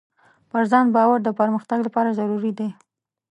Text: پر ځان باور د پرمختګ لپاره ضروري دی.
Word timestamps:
پر 0.49 0.63
ځان 0.71 0.85
باور 0.95 1.19
د 1.23 1.29
پرمختګ 1.39 1.79
لپاره 1.87 2.15
ضروري 2.19 2.51
دی. 2.59 2.69